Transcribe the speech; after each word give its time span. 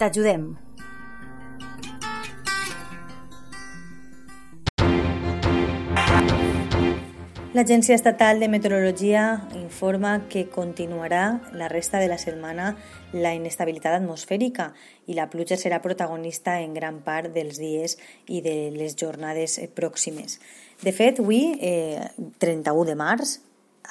T'ajudem. 0.00 0.44
L'Agència 7.52 7.96
Estatal 7.98 8.40
de 8.40 8.46
Meteorologia 8.48 9.24
informa 9.58 10.14
que 10.32 10.46
continuarà 10.48 11.42
la 11.52 11.68
resta 11.68 12.00
de 12.00 12.08
la 12.08 12.16
setmana 12.16 12.70
la 13.12 13.34
inestabilitat 13.36 13.98
atmosfèrica 13.98 14.70
i 15.04 15.18
la 15.18 15.28
pluja 15.28 15.60
serà 15.60 15.82
protagonista 15.84 16.56
en 16.64 16.72
gran 16.72 17.02
part 17.04 17.34
dels 17.36 17.60
dies 17.60 17.98
i 18.24 18.40
de 18.40 18.70
les 18.72 18.96
jornades 18.96 19.58
pròximes. 19.76 20.38
De 20.80 20.96
fet, 20.96 21.20
avui, 21.20 21.58
eh, 21.60 22.08
31 22.38 22.88
de 22.88 22.96
març, 22.96 23.40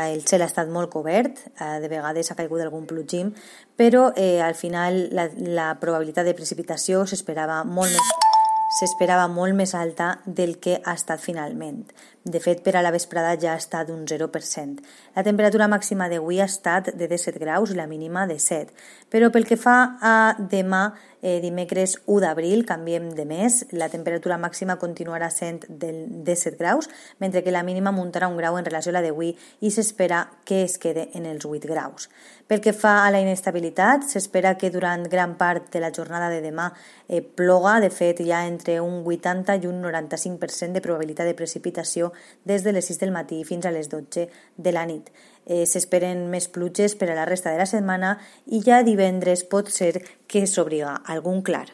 el 0.00 0.22
cel 0.24 0.42
ha 0.42 0.48
estat 0.48 0.70
molt 0.72 0.90
cobert, 0.92 1.38
eh, 1.60 1.78
de 1.82 1.88
vegades 1.92 2.30
ha 2.30 2.38
caigut 2.38 2.62
algun 2.64 2.86
plugim, 2.88 3.34
però 3.76 4.10
eh, 4.16 4.40
al 4.40 4.54
final 4.56 5.08
la, 5.12 5.28
la 5.36 5.68
probabilitat 5.80 6.28
de 6.28 6.36
precipitació 6.38 7.04
s'esperava 7.06 7.62
molt 7.64 7.92
més 7.92 8.30
s'esperava 8.72 9.26
molt 9.28 9.52
més 9.52 9.74
alta 9.76 10.14
del 10.24 10.54
que 10.62 10.78
ha 10.80 10.94
estat 10.96 11.20
finalment. 11.20 11.82
De 12.24 12.38
fet, 12.38 12.60
per 12.62 12.76
a 12.78 12.82
la 12.86 12.92
vesprada 12.94 13.32
ja 13.34 13.56
ha 13.56 13.58
estat 13.58 13.88
d'un 13.88 14.04
0%. 14.06 14.82
La 15.16 15.24
temperatura 15.26 15.66
màxima 15.66 16.06
d'avui 16.06 16.38
ha 16.38 16.46
estat 16.46 16.92
de 16.94 17.08
17 17.10 17.40
graus 17.42 17.72
i 17.72 17.78
la 17.78 17.88
mínima 17.90 18.28
de 18.30 18.38
7. 18.38 18.70
Però 19.10 19.32
pel 19.34 19.48
que 19.48 19.58
fa 19.58 19.96
a 19.98 20.36
demà, 20.38 20.92
eh, 21.20 21.40
dimecres 21.42 21.96
1 22.06 22.20
d'abril, 22.20 22.64
canviem 22.64 23.10
de 23.10 23.24
mes, 23.24 23.64
la 23.72 23.88
temperatura 23.88 24.38
màxima 24.38 24.78
continuarà 24.78 25.30
sent 25.30 25.66
del 25.68 26.22
17 26.22 26.58
graus, 26.58 26.88
mentre 27.18 27.42
que 27.42 27.50
la 27.50 27.64
mínima 27.64 27.90
muntarà 27.90 28.28
un 28.28 28.36
grau 28.36 28.56
en 28.58 28.64
relació 28.64 28.90
a 28.90 29.00
la 29.00 29.02
d'avui 29.02 29.36
i 29.60 29.70
s'espera 29.70 30.28
que 30.44 30.62
es 30.62 30.78
quede 30.78 31.08
en 31.14 31.26
els 31.26 31.44
8 31.44 31.66
graus. 31.66 32.08
Pel 32.46 32.60
que 32.60 32.72
fa 32.72 33.06
a 33.06 33.10
la 33.10 33.20
inestabilitat, 33.20 34.06
s'espera 34.06 34.56
que 34.58 34.70
durant 34.70 35.08
gran 35.08 35.36
part 35.38 35.72
de 35.72 35.80
la 35.80 35.90
jornada 35.90 36.28
de 36.28 36.40
demà 36.42 36.72
eh, 37.08 37.22
ploga, 37.22 37.80
de 37.80 37.90
fet 37.90 38.20
hi 38.20 38.30
ha 38.30 38.46
entre 38.46 38.80
un 38.80 39.02
80 39.06 39.56
i 39.56 39.66
un 39.66 39.82
95% 39.82 40.72
de 40.72 40.80
probabilitat 40.80 41.26
de 41.26 41.34
precipitació 41.34 42.11
des 42.44 42.64
de 42.64 42.72
les 42.72 42.86
6 42.86 43.00
del 43.00 43.14
matí 43.14 43.42
fins 43.44 43.66
a 43.66 43.74
les 43.74 43.88
12 43.92 44.28
de 44.56 44.72
la 44.72 44.86
nit. 44.86 45.10
Eh, 45.46 45.66
S'esperen 45.66 46.28
més 46.30 46.48
pluges 46.48 46.94
per 46.94 47.10
a 47.10 47.18
la 47.18 47.26
resta 47.26 47.50
de 47.50 47.58
la 47.58 47.66
setmana 47.66 48.16
i 48.46 48.62
ja 48.62 48.82
divendres 48.86 49.44
pot 49.44 49.70
ser 49.70 50.04
que 50.26 50.46
s'obriga 50.46 51.00
algun 51.06 51.42
clar. 51.42 51.66